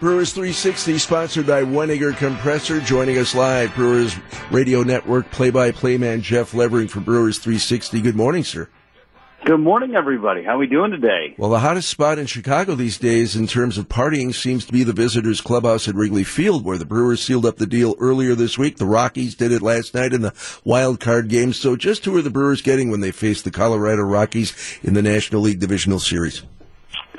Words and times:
Brewers 0.00 0.32
360, 0.32 0.96
sponsored 0.98 1.48
by 1.48 1.62
Weniger 1.62 2.16
Compressor. 2.16 2.80
Joining 2.80 3.18
us 3.18 3.34
live, 3.34 3.74
Brewers 3.74 4.14
Radio 4.52 4.84
Network 4.84 5.28
play-by-play 5.32 5.98
man 5.98 6.22
Jeff 6.22 6.54
Levering 6.54 6.86
for 6.86 7.00
Brewers 7.00 7.38
360. 7.40 8.00
Good 8.00 8.14
morning, 8.14 8.44
sir. 8.44 8.68
Good 9.44 9.58
morning, 9.58 9.96
everybody. 9.96 10.44
How 10.44 10.54
are 10.54 10.58
we 10.58 10.68
doing 10.68 10.92
today? 10.92 11.34
Well, 11.36 11.50
the 11.50 11.58
hottest 11.58 11.88
spot 11.88 12.20
in 12.20 12.26
Chicago 12.26 12.76
these 12.76 12.96
days 12.96 13.34
in 13.34 13.48
terms 13.48 13.76
of 13.76 13.88
partying 13.88 14.32
seems 14.32 14.64
to 14.66 14.72
be 14.72 14.84
the 14.84 14.92
visitors' 14.92 15.40
clubhouse 15.40 15.88
at 15.88 15.96
Wrigley 15.96 16.22
Field, 16.22 16.64
where 16.64 16.78
the 16.78 16.84
Brewers 16.84 17.20
sealed 17.20 17.44
up 17.44 17.56
the 17.56 17.66
deal 17.66 17.96
earlier 17.98 18.36
this 18.36 18.56
week. 18.56 18.76
The 18.76 18.86
Rockies 18.86 19.34
did 19.34 19.50
it 19.50 19.62
last 19.62 19.94
night 19.94 20.12
in 20.12 20.22
the 20.22 20.34
wild 20.64 21.00
card 21.00 21.28
game. 21.28 21.52
So, 21.52 21.74
just 21.74 22.04
who 22.04 22.16
are 22.16 22.22
the 22.22 22.30
Brewers 22.30 22.62
getting 22.62 22.92
when 22.92 23.00
they 23.00 23.10
face 23.10 23.42
the 23.42 23.50
Colorado 23.50 24.02
Rockies 24.02 24.78
in 24.84 24.94
the 24.94 25.02
National 25.02 25.40
League 25.40 25.58
Divisional 25.58 25.98
Series? 25.98 26.44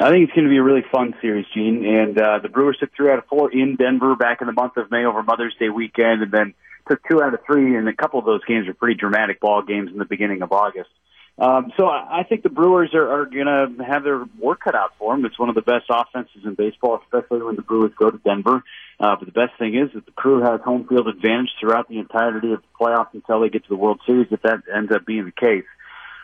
I 0.01 0.11
think 0.11 0.23
it's 0.23 0.33
going 0.33 0.45
to 0.45 0.49
be 0.49 0.57
a 0.57 0.63
really 0.63 0.83
fun 0.89 1.13
series, 1.21 1.45
Gene. 1.53 1.85
And 1.85 2.17
uh, 2.17 2.39
the 2.41 2.47
Brewers 2.47 2.77
took 2.79 2.95
three 2.95 3.11
out 3.11 3.19
of 3.19 3.25
four 3.25 3.51
in 3.51 3.75
Denver 3.75 4.15
back 4.15 4.39
in 4.39 4.47
the 4.47 4.53
month 4.53 4.77
of 4.77 4.89
May 4.89 5.03
over 5.03 5.21
Mother's 5.23 5.55
Day 5.59 5.67
weekend, 5.67 6.23
and 6.23 6.31
then 6.31 6.53
took 6.87 7.01
two 7.09 7.21
out 7.21 7.33
of 7.33 7.41
three. 7.45 7.75
And 7.75 7.87
a 7.89 7.93
couple 7.93 8.17
of 8.17 8.25
those 8.25 8.43
games 8.45 8.67
were 8.67 8.73
pretty 8.73 8.95
dramatic 8.95 9.41
ball 9.41 9.61
games 9.61 9.91
in 9.91 9.97
the 9.97 10.05
beginning 10.05 10.41
of 10.41 10.53
August. 10.53 10.89
Um, 11.37 11.71
so 11.77 11.87
I 11.87 12.23
think 12.27 12.43
the 12.43 12.49
Brewers 12.49 12.93
are, 12.93 13.21
are 13.21 13.25
going 13.25 13.45
to 13.45 13.83
have 13.83 14.03
their 14.03 14.25
work 14.39 14.61
cut 14.61 14.75
out 14.75 14.91
for 14.97 15.15
them. 15.15 15.25
It's 15.25 15.39
one 15.39 15.47
of 15.47 15.55
the 15.55 15.61
best 15.61 15.85
offenses 15.89 16.43
in 16.43 16.53
baseball, 16.53 17.01
especially 17.03 17.41
when 17.43 17.55
the 17.55 17.61
Brewers 17.61 17.91
go 17.97 18.09
to 18.09 18.17
Denver. 18.17 18.63
Uh, 18.99 19.15
but 19.15 19.25
the 19.25 19.31
best 19.31 19.57
thing 19.57 19.75
is 19.75 19.89
that 19.93 20.05
the 20.05 20.11
crew 20.11 20.41
has 20.41 20.59
home 20.61 20.85
field 20.87 21.07
advantage 21.07 21.49
throughout 21.59 21.87
the 21.87 21.99
entirety 21.99 22.51
of 22.51 22.61
the 22.61 22.85
playoffs 22.85 23.13
until 23.13 23.39
they 23.39 23.49
get 23.49 23.63
to 23.63 23.69
the 23.69 23.77
World 23.77 24.01
Series, 24.05 24.27
if 24.31 24.41
that 24.41 24.63
ends 24.73 24.91
up 24.93 25.05
being 25.05 25.25
the 25.25 25.31
case. 25.31 25.63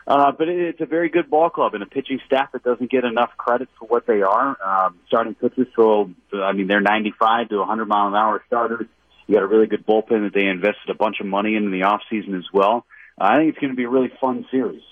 Uh, 0.08 0.32
but 0.32 0.48
it, 0.48 0.59
it's 0.59 0.82
a 0.82 0.86
very 0.86 1.09
good 1.09 1.30
ball 1.30 1.50
club 1.50 1.73
and 1.73 1.82
a 1.82 1.86
pitching 1.86 2.20
staff 2.26 2.52
that 2.54 2.63
doesn't 2.63 2.91
get 2.91 3.04
enough 3.04 3.32
credit 3.38 3.70
for 3.80 3.88
what 3.88 4.05
they 4.05 4.22
are. 4.22 4.58
Um, 4.63 5.00
starting 5.08 5.34
pitchers, 5.36 5.68
so 5.76 6.12
I 6.34 6.52
mean, 6.54 6.68
they're 6.68 6.82
95 6.82 7.50
to 7.50 7.58
100 7.58 7.86
mile 7.86 8.08
an 8.08 8.16
hour 8.16 8.44
starters. 8.48 8.88
You 9.27 9.36
got 9.36 9.44
a 9.44 9.48
really 9.48 9.68
good 9.68 9.86
bullpen 9.86 10.24
that 10.24 10.32
they 10.34 10.46
invested 10.46 10.90
a 10.90 10.94
bunch 10.94 11.18
of 11.20 11.26
money 11.26 11.55
in 11.55 11.66
in 11.66 11.71
the 11.71 11.84
off 11.84 12.02
season 12.10 12.35
as 12.35 12.46
well. 12.54 12.85
Uh, 13.20 13.24
I 13.24 13.38
think 13.38 13.49
it's 13.49 13.60
going 13.60 13.71
to 13.71 13.77
be 13.77 13.85
a 13.85 13.90
really 13.90 14.12
fun 14.21 14.46
series. 14.52 14.84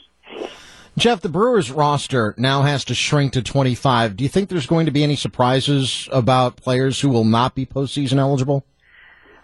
Jeff, 0.98 1.22
the 1.22 1.30
Brewers 1.30 1.72
roster 1.72 2.36
now 2.38 2.62
has 2.62 2.86
to 2.86 2.96
shrink 2.96 3.34
to 3.34 3.42
25. 3.42 4.16
Do 4.16 4.24
you 4.24 4.30
think 4.30 4.50
there's 4.50 4.68
going 4.68 4.86
to 4.86 4.92
be 4.92 5.04
any 5.04 5.16
surprises 5.16 6.08
about 6.12 6.56
players 6.56 7.00
who 7.00 7.10
will 7.10 7.24
not 7.24 7.56
be 7.56 7.66
postseason 7.66 8.18
eligible? 8.18 8.64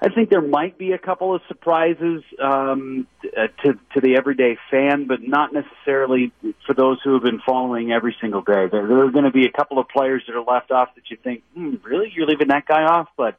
I 0.02 0.08
think 0.10 0.30
there 0.30 0.42
might 0.42 0.78
be 0.78 0.94
a 0.94 0.98
couple 0.98 1.36
of 1.36 1.42
surprises 1.48 2.24
um, 2.42 3.06
uh, 3.26 3.48
to 3.64 3.74
to 3.94 4.02
the 4.02 4.16
everyday 4.18 4.58
fan, 4.72 5.08
but 5.08 5.22
not 5.22 5.52
necessarily 5.54 6.32
for 6.66 6.74
those 6.74 7.00
who 7.04 7.14
have 7.14 7.24
been 7.24 7.42
following 7.46 7.92
every 7.92 8.16
single 8.22 8.42
day. 8.42 8.68
There, 8.72 8.88
there 8.88 9.06
are 9.06 9.12
going 9.12 9.26
to 9.26 9.32
be 9.32 9.46
a 9.46 9.52
couple 9.52 9.78
of 9.78 9.90
players 9.90 10.24
that 10.28 10.36
are 10.36 10.44
left 10.44 10.72
off 10.72 10.96
that 10.96 11.10
you 11.10 11.18
think, 11.22 11.44
hmm, 11.54 11.76
really, 11.84 12.12
you're 12.16 12.28
leaving 12.28 12.48
that 12.48 12.66
guy 12.66 12.84
off? 12.84 13.10
But 13.18 13.38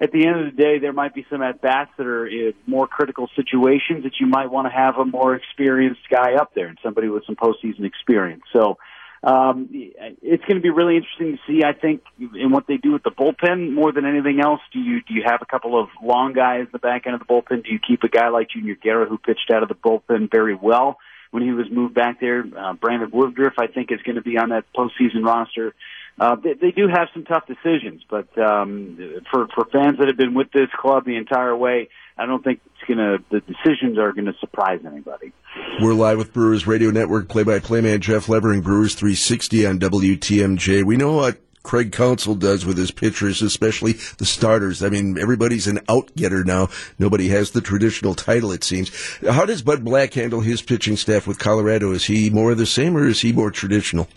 at 0.00 0.12
the 0.12 0.24
end 0.24 0.38
of 0.38 0.44
the 0.44 0.62
day, 0.62 0.78
there 0.78 0.92
might 0.92 1.14
be 1.14 1.26
some 1.28 1.42
at 1.42 1.60
bats 1.60 1.90
that 1.98 2.06
are 2.06 2.28
in 2.28 2.54
more 2.66 2.86
critical 2.86 3.28
situations 3.34 4.04
that 4.04 4.20
you 4.20 4.28
might 4.28 4.52
want 4.52 4.66
to 4.66 4.72
have 4.72 4.96
a 4.98 5.04
more 5.04 5.34
experienced 5.34 6.02
guy 6.08 6.34
up 6.34 6.54
there 6.54 6.68
and 6.68 6.78
somebody 6.80 7.08
with 7.08 7.24
some 7.26 7.34
postseason 7.34 7.84
experience. 7.84 8.42
So 8.52 8.78
um, 9.22 9.68
it's 9.70 10.44
going 10.44 10.56
to 10.56 10.60
be 10.60 10.70
really 10.70 10.96
interesting 10.96 11.32
to 11.32 11.38
see. 11.46 11.64
I 11.64 11.72
think 11.72 12.02
in 12.18 12.50
what 12.50 12.66
they 12.66 12.76
do 12.76 12.92
with 12.92 13.02
the 13.02 13.10
bullpen 13.10 13.72
more 13.72 13.92
than 13.92 14.06
anything 14.06 14.40
else. 14.40 14.60
Do 14.72 14.78
you 14.78 15.00
do 15.02 15.14
you 15.14 15.22
have 15.26 15.40
a 15.42 15.46
couple 15.46 15.80
of 15.80 15.88
long 16.02 16.32
guys 16.32 16.62
in 16.62 16.68
the 16.72 16.78
back 16.78 17.06
end 17.06 17.14
of 17.14 17.20
the 17.20 17.26
bullpen? 17.26 17.64
Do 17.64 17.72
you 17.72 17.80
keep 17.80 18.04
a 18.04 18.08
guy 18.08 18.28
like 18.28 18.50
Junior 18.50 18.76
Guerra 18.76 19.06
who 19.06 19.18
pitched 19.18 19.50
out 19.52 19.62
of 19.62 19.68
the 19.68 19.74
bullpen 19.74 20.30
very 20.30 20.54
well 20.54 20.98
when 21.30 21.42
he 21.42 21.50
was 21.50 21.66
moved 21.70 21.94
back 21.94 22.20
there? 22.20 22.44
Uh, 22.56 22.74
Brandon 22.74 23.10
Woodruff, 23.12 23.54
I 23.58 23.66
think, 23.66 23.90
is 23.90 24.00
going 24.02 24.16
to 24.16 24.22
be 24.22 24.38
on 24.38 24.50
that 24.50 24.64
postseason 24.76 25.24
roster 25.24 25.74
uh, 26.20 26.36
they, 26.36 26.54
they 26.54 26.70
do 26.70 26.88
have 26.88 27.08
some 27.12 27.24
tough 27.24 27.44
decisions, 27.46 28.02
but 28.08 28.26
um, 28.38 29.22
for 29.30 29.46
for 29.54 29.64
fans 29.72 29.98
that 29.98 30.08
have 30.08 30.16
been 30.16 30.34
with 30.34 30.50
this 30.52 30.68
club 30.78 31.04
the 31.04 31.16
entire 31.16 31.56
way, 31.56 31.88
I 32.16 32.26
don't 32.26 32.42
think 32.42 32.60
it's 32.66 32.88
gonna 32.88 33.18
the 33.30 33.40
decisions 33.40 33.98
are 33.98 34.12
gonna 34.12 34.34
surprise 34.40 34.80
anybody. 34.84 35.32
We're 35.80 35.94
live 35.94 36.18
with 36.18 36.32
Brewers 36.32 36.66
Radio 36.66 36.90
Network 36.90 37.28
play-by-play 37.28 37.82
man 37.82 38.00
Jeff 38.00 38.28
Levering, 38.28 38.62
Brewers 38.62 38.94
360 38.94 39.66
on 39.66 39.78
WTMJ. 39.78 40.84
We 40.84 40.96
know 40.96 41.12
what 41.12 41.38
Craig 41.62 41.92
Counsell 41.92 42.34
does 42.34 42.64
with 42.64 42.78
his 42.78 42.90
pitchers, 42.90 43.42
especially 43.42 43.92
the 44.16 44.24
starters. 44.24 44.82
I 44.82 44.88
mean, 44.88 45.18
everybody's 45.18 45.66
an 45.66 45.80
out-getter 45.88 46.42
now. 46.42 46.68
Nobody 46.98 47.28
has 47.28 47.50
the 47.50 47.60
traditional 47.60 48.14
title, 48.14 48.52
it 48.52 48.64
seems. 48.64 48.90
How 49.20 49.44
does 49.44 49.62
Bud 49.62 49.84
Black 49.84 50.14
handle 50.14 50.40
his 50.40 50.62
pitching 50.62 50.96
staff 50.96 51.26
with 51.26 51.38
Colorado? 51.38 51.92
Is 51.92 52.06
he 52.06 52.30
more 52.30 52.52
of 52.52 52.58
the 52.58 52.64
same, 52.64 52.96
or 52.96 53.06
is 53.06 53.20
he 53.20 53.32
more 53.32 53.50
traditional? 53.50 54.08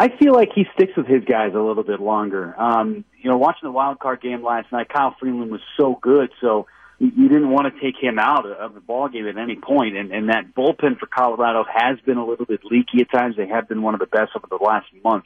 I 0.00 0.08
feel 0.18 0.32
like 0.32 0.48
he 0.54 0.64
sticks 0.72 0.96
with 0.96 1.06
his 1.06 1.24
guys 1.26 1.50
a 1.54 1.58
little 1.58 1.84
bit 1.84 2.00
longer. 2.00 2.58
Um, 2.58 3.04
you 3.20 3.28
know, 3.28 3.36
watching 3.36 3.64
the 3.66 3.70
wild 3.70 3.98
card 3.98 4.22
game 4.22 4.42
last 4.42 4.72
night, 4.72 4.88
Kyle 4.88 5.14
Freeland 5.20 5.50
was 5.50 5.60
so 5.76 5.98
good, 6.00 6.30
so 6.40 6.66
you 6.98 7.28
didn't 7.28 7.50
want 7.50 7.66
to 7.66 7.80
take 7.82 8.02
him 8.02 8.18
out 8.18 8.46
of 8.46 8.72
the 8.72 8.80
ball 8.80 9.10
game 9.10 9.28
at 9.28 9.36
any 9.36 9.56
point. 9.56 9.98
And, 9.98 10.10
and 10.10 10.30
that 10.30 10.54
bullpen 10.56 10.98
for 10.98 11.04
Colorado 11.04 11.66
has 11.70 11.98
been 12.06 12.16
a 12.16 12.24
little 12.24 12.46
bit 12.46 12.60
leaky 12.64 13.02
at 13.02 13.10
times. 13.10 13.36
They 13.36 13.48
have 13.48 13.68
been 13.68 13.82
one 13.82 13.92
of 13.92 14.00
the 14.00 14.06
best 14.06 14.30
over 14.34 14.46
the 14.48 14.64
last 14.64 14.86
month. 15.04 15.24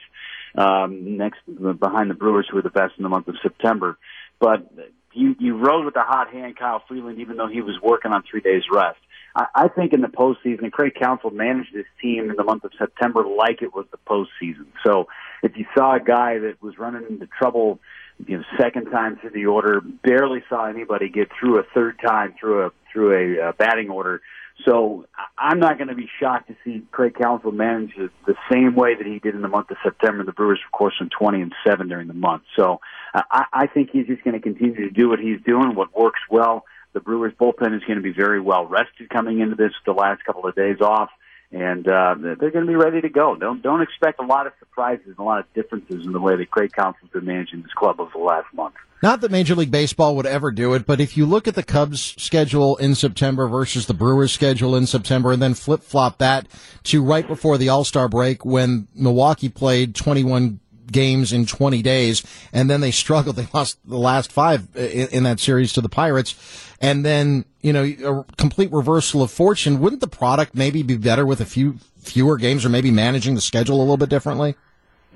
Um, 0.59 1.19
next 1.19 1.39
behind 1.47 2.11
the 2.11 2.15
Brewers, 2.15 2.49
who 2.51 2.57
were 2.57 2.63
the 2.63 2.71
best 2.71 2.95
in 2.99 3.05
the 3.05 3.09
month 3.09 3.29
of 3.29 3.37
September. 3.45 3.97
But 4.41 4.69
you 5.15 5.37
you 5.39 5.57
rode 5.57 5.85
with 5.85 5.95
the 5.95 6.03
hot 6.03 6.33
hand, 6.33 6.57
Kyle 6.57 6.83
Freeland, 6.87 7.19
even 7.19 7.37
though 7.37 7.49
he 7.49 7.61
was 7.61 7.77
working 7.83 8.13
on 8.13 8.23
three 8.29 8.41
days 8.41 8.63
rest. 8.73 8.99
I, 9.35 9.47
I 9.55 9.69
think 9.69 9.93
in 9.93 10.01
the 10.01 10.09
postseason, 10.09 10.71
Craig 10.71 10.95
Counsell 11.01 11.31
managed 11.31 11.75
this 11.75 11.87
team 12.01 12.31
in 12.31 12.37
the 12.37 12.45
month 12.45 12.65
of 12.65 12.73
September 12.79 13.25
like 13.25 13.63
it 13.63 13.75
was 13.75 13.87
the 13.91 13.99
postseason. 14.07 14.67
So 14.85 15.09
if 15.43 15.57
you 15.57 15.67
saw 15.77 15.97
a 15.97 16.01
guy 16.01 16.39
that 16.39 16.63
was 16.63 16.79
running 16.79 17.05
into 17.09 17.27
trouble, 17.27 17.81
you 18.27 18.39
know, 18.39 18.45
second 18.59 18.91
time 18.91 19.17
through 19.17 19.31
the 19.31 19.47
order, 19.47 19.81
barely 19.81 20.43
saw 20.49 20.67
anybody 20.67 21.09
get 21.09 21.29
through 21.39 21.59
a 21.59 21.65
third 21.75 21.99
time 22.05 22.35
through 22.39 22.67
a 22.67 22.71
through 22.93 23.39
a 23.39 23.49
uh, 23.49 23.53
batting 23.53 23.91
order. 23.91 24.21
So 24.65 25.07
I'm 25.37 25.59
not 25.59 25.79
going 25.79 25.89
to 25.89 25.95
be 25.95 26.09
shocked 26.21 26.49
to 26.49 26.57
see 26.65 26.87
Craig 26.93 27.15
Counsell 27.21 27.53
manage 27.53 27.93
it 27.97 28.11
the 28.27 28.37
same 28.51 28.75
way 28.77 28.95
that 28.95 29.07
he 29.07 29.19
did 29.19 29.35
in 29.35 29.43
the 29.43 29.49
month 29.49 29.71
of 29.71 29.77
September. 29.83 30.25
The 30.25 30.33
Brewers, 30.33 30.61
of 30.65 30.73
course, 30.73 30.95
in 31.01 31.11
20 31.11 31.43
and 31.43 31.53
7 31.67 31.89
during 31.89 32.09
the 32.09 32.15
month. 32.15 32.45
So 32.57 32.81
I, 33.15 33.45
I 33.53 33.67
think 33.67 33.91
he's 33.93 34.07
just 34.07 34.23
going 34.23 34.35
to 34.35 34.41
continue 34.41 34.89
to 34.89 34.91
do 34.91 35.09
what 35.09 35.19
he's 35.19 35.41
doing, 35.45 35.75
what 35.75 35.97
works 35.97 36.21
well. 36.31 36.65
The 36.93 37.01
Brewers 37.01 37.33
bullpen 37.39 37.77
is 37.77 37.83
going 37.85 37.97
to 37.97 38.03
be 38.03 38.13
very 38.13 38.41
well 38.41 38.67
rested 38.67 39.11
coming 39.11 39.41
into 39.41 39.57
this 39.57 39.73
the 39.85 39.93
last 39.93 40.25
couple 40.25 40.47
of 40.47 40.55
days 40.55 40.81
off, 40.81 41.11
and 41.55 41.87
uh, 41.87 42.17
they're 42.19 42.51
going 42.51 42.67
to 42.67 42.71
be 42.71 42.75
ready 42.75 43.01
to 43.01 43.09
go. 43.09 43.37
Don't 43.37 43.63
don't 43.63 43.81
expect 43.81 44.21
a 44.21 44.27
lot 44.27 44.47
of 44.47 44.53
surprises 44.59 45.07
and 45.07 45.19
a 45.19 45.23
lot 45.23 45.39
of 45.39 45.53
differences 45.55 46.05
in 46.05 46.13
the 46.13 46.21
way 46.21 46.37
that 46.37 46.51
Craig 46.51 46.73
Counsell's 46.73 47.11
been 47.13 47.25
managing 47.25 47.63
this 47.63 47.73
club 47.73 48.01
over 48.01 48.11
the 48.13 48.19
last 48.19 48.53
month. 48.53 48.75
Not 49.03 49.21
that 49.21 49.31
Major 49.31 49.55
League 49.55 49.71
Baseball 49.71 50.17
would 50.17 50.27
ever 50.27 50.51
do 50.51 50.75
it, 50.75 50.87
but 50.87 51.01
if 51.01 51.17
you 51.17 51.27
look 51.27 51.47
at 51.47 51.55
the 51.55 51.63
Cubs 51.63 52.15
schedule 52.19 52.77
in 52.77 52.95
September 52.95 53.47
versus 53.47 53.87
the 53.87 53.95
Brewers 53.95 54.33
schedule 54.33 54.75
in 54.75 54.87
September 54.87 55.31
and 55.31 55.43
then 55.43 55.55
flip 55.55 55.83
flop 55.83 56.19
that 56.19 56.49
to 56.85 57.05
right 57.05 57.27
before 57.27 57.57
the 57.57 57.69
All 57.69 57.85
Star 57.85 58.09
break 58.09 58.45
when 58.45 58.89
Milwaukee 58.95 59.49
played 59.49 59.95
21 59.95 60.59
games 60.91 61.33
in 61.33 61.47
20 61.47 61.83
days, 61.83 62.23
and 62.53 62.69
then 62.71 62.81
they 62.81 62.91
struggled. 62.91 63.37
They 63.45 63.49
lost 63.53 63.79
the 63.85 63.99
last 63.99 64.31
five 64.31 64.69
in, 64.77 65.09
in, 65.09 65.23
that 65.25 65.41
series 65.41 65.73
to 65.75 65.81
the 65.81 65.89
Pirates, 65.89 66.35
and 66.81 67.05
then 67.05 67.45
you 67.63 67.73
know 67.73 67.83
a 67.83 68.33
complete 68.37 68.71
reversal 68.73 69.23
of 69.23 69.31
fortune. 69.31 69.81
Wouldn't 69.81 70.01
the 70.01 70.09
product 70.09 70.55
maybe 70.55 70.83
be 70.83 70.97
better 70.97 71.27
with 71.27 71.41
a 71.41 71.45
few 71.45 71.79
fewer 71.99 72.37
games, 72.37 72.65
or 72.65 72.69
maybe 72.69 72.91
managing 72.91 73.35
the 73.35 73.41
schedule 73.41 73.79
a 73.79 73.81
little 73.81 73.97
bit 73.97 74.09
differently? 74.09 74.55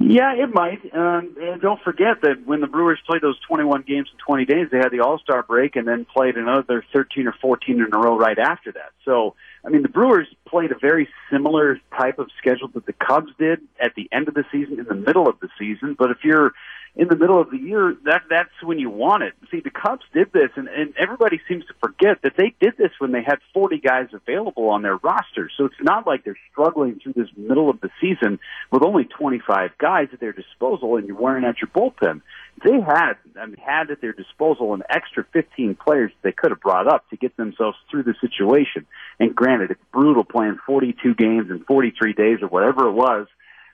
Yeah, 0.00 0.32
it 0.34 0.54
might. 0.54 0.80
Um, 0.94 1.34
and 1.40 1.60
don't 1.60 1.82
forget 1.82 2.20
that 2.22 2.46
when 2.46 2.60
the 2.60 2.68
Brewers 2.68 3.00
played 3.04 3.20
those 3.20 3.38
21 3.48 3.82
games 3.82 4.08
in 4.12 4.18
20 4.24 4.44
days, 4.44 4.68
they 4.70 4.78
had 4.78 4.92
the 4.92 5.00
All 5.00 5.18
Star 5.18 5.42
break 5.42 5.74
and 5.74 5.88
then 5.88 6.04
played 6.04 6.36
another 6.36 6.84
13 6.92 7.26
or 7.26 7.34
14 7.40 7.80
in 7.80 7.92
a 7.92 7.98
row 7.98 8.16
right 8.16 8.38
after 8.38 8.70
that. 8.72 8.92
So 9.04 9.34
I 9.68 9.70
mean, 9.70 9.82
the 9.82 9.88
Brewers 9.90 10.26
played 10.46 10.72
a 10.72 10.78
very 10.78 11.10
similar 11.30 11.78
type 11.94 12.18
of 12.18 12.30
schedule 12.38 12.68
that 12.68 12.86
the 12.86 12.94
Cubs 12.94 13.30
did 13.38 13.60
at 13.78 13.94
the 13.94 14.08
end 14.10 14.26
of 14.26 14.32
the 14.32 14.44
season, 14.50 14.78
in 14.78 14.86
the 14.86 14.94
middle 14.94 15.28
of 15.28 15.38
the 15.40 15.48
season. 15.58 15.94
But 15.98 16.10
if 16.10 16.24
you're 16.24 16.54
in 16.96 17.08
the 17.08 17.16
middle 17.16 17.38
of 17.38 17.50
the 17.50 17.58
year, 17.58 17.94
that 18.06 18.22
that's 18.30 18.62
when 18.62 18.78
you 18.78 18.88
want 18.88 19.24
it. 19.24 19.34
See, 19.50 19.60
the 19.60 19.68
Cubs 19.68 20.06
did 20.14 20.32
this, 20.32 20.48
and, 20.56 20.68
and 20.68 20.94
everybody 20.96 21.38
seems 21.46 21.66
to 21.66 21.74
forget 21.82 22.22
that 22.22 22.32
they 22.38 22.54
did 22.60 22.78
this 22.78 22.92
when 22.98 23.12
they 23.12 23.22
had 23.22 23.40
40 23.52 23.78
guys 23.78 24.08
available 24.14 24.70
on 24.70 24.80
their 24.80 24.96
roster. 24.96 25.50
So 25.54 25.66
it's 25.66 25.82
not 25.82 26.06
like 26.06 26.24
they're 26.24 26.38
struggling 26.50 26.98
through 26.98 27.12
this 27.12 27.28
middle 27.36 27.68
of 27.68 27.78
the 27.82 27.90
season 28.00 28.38
with 28.72 28.82
only 28.82 29.04
25 29.04 29.76
guys 29.76 30.08
at 30.14 30.20
their 30.20 30.32
disposal, 30.32 30.96
and 30.96 31.06
you're 31.06 31.20
wearing 31.20 31.44
out 31.44 31.56
your 31.60 31.68
bullpen 31.68 32.22
they 32.64 32.80
had 32.80 33.14
I 33.40 33.46
mean, 33.46 33.56
had 33.56 33.90
at 33.90 34.00
their 34.00 34.12
disposal 34.12 34.74
an 34.74 34.82
extra 34.88 35.24
15 35.32 35.76
players 35.76 36.12
they 36.22 36.32
could 36.32 36.50
have 36.50 36.60
brought 36.60 36.86
up 36.86 37.08
to 37.10 37.16
get 37.16 37.36
themselves 37.36 37.76
through 37.90 38.04
the 38.04 38.14
situation. 38.20 38.86
And 39.18 39.34
granted, 39.34 39.70
it's 39.70 39.80
brutal 39.92 40.24
playing 40.24 40.58
42 40.66 41.14
games 41.14 41.50
in 41.50 41.64
43 41.64 42.12
days 42.12 42.38
or 42.42 42.48
whatever 42.48 42.88
it 42.88 42.92
was, 42.92 43.26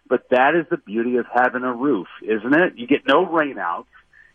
but 0.09 0.29
that 0.31 0.55
is 0.55 0.67
the 0.71 0.77
beauty 0.77 1.17
of 1.17 1.27
having 1.33 1.63
a 1.63 1.73
roof, 1.73 2.09
isn't 2.23 2.55
it? 2.55 2.75
You 2.77 2.87
get 2.87 3.07
no 3.07 3.27
rainouts. 3.27 3.87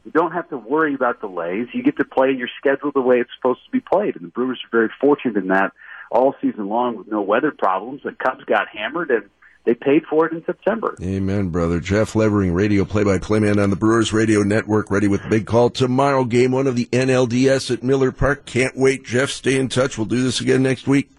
You 0.06 0.12
don't 0.12 0.32
have 0.32 0.50
to 0.50 0.58
worry 0.58 0.96
about 0.96 1.20
delays. 1.20 1.68
You 1.74 1.84
get 1.84 1.98
to 1.98 2.06
play 2.06 2.32
your 2.32 2.48
schedule 2.58 2.92
the 2.92 3.02
way 3.02 3.18
it's 3.18 3.30
supposed 3.38 3.60
to 3.66 3.72
be 3.72 3.82
played. 3.82 4.16
And 4.16 4.24
the 4.24 4.30
Brewers 4.30 4.60
are 4.66 4.78
very 4.78 4.90
fortunate 5.00 5.38
in 5.38 5.50
that 5.50 5.74
all 6.10 6.34
season 6.42 6.70
long 6.70 6.96
with 6.96 7.08
no 7.08 7.22
weather 7.22 7.52
problems. 7.52 8.02
The 8.04 8.12
Cubs 8.12 8.44
got 8.46 8.70
hammered 8.70 9.12
and 9.12 9.30
they 9.66 9.74
paid 9.74 10.06
for 10.06 10.26
it 10.26 10.34
in 10.34 10.44
September. 10.46 10.96
Amen, 11.02 11.50
brother. 11.50 11.80
Jeff 11.80 12.16
Levering, 12.16 12.54
radio 12.54 12.86
play-by-play 12.86 13.40
man 13.40 13.60
on 13.60 13.70
the 13.70 13.76
Brewers 13.76 14.14
Radio 14.14 14.42
Network, 14.42 14.90
ready 14.90 15.08
with 15.08 15.22
the 15.24 15.30
big 15.30 15.46
call 15.46 15.70
tomorrow. 15.70 16.24
Game 16.24 16.52
one 16.52 16.68
of 16.68 16.76
the 16.76 16.86
NLDS 16.88 17.72
at 17.72 17.84
Miller 17.84 18.12
Park. 18.12 18.46
Can't 18.46 18.76
wait, 18.76 19.04
Jeff. 19.04 19.30
Stay 19.30 19.60
in 19.60 19.70
touch. 19.70 19.98
We'll 19.98 20.06
do 20.06 20.24
this 20.24 20.42
again 20.42 20.64
next 20.64 20.88
week. 20.88 21.10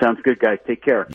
Sounds 0.00 0.20
good, 0.22 0.38
guys. 0.38 0.58
Take 0.66 0.82
care. 0.82 1.06